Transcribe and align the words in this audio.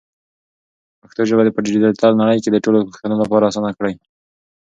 پښتو 1.01 1.21
ژبه 1.29 1.53
په 1.55 1.61
ډیجیټل 1.65 2.11
نړۍ 2.21 2.37
کې 2.43 2.49
د 2.51 2.57
ټولو 2.63 2.79
پښتنو 2.89 3.15
لپاره 3.21 3.47
اسانه 3.49 3.71
کړئ. 3.77 3.93